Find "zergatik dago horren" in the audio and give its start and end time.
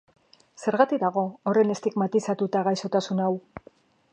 0.61-1.73